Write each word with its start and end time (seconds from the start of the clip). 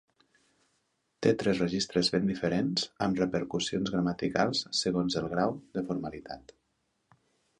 Té 1.25 1.33
tres 1.41 1.59
registres 1.63 2.09
ben 2.15 2.25
diferents 2.29 2.87
amb 3.07 3.21
repercussions 3.23 3.93
gramaticals 3.97 4.63
segons 4.81 5.21
el 5.23 5.31
grau 5.35 5.55
de 5.79 5.87
formalitat. 5.91 6.57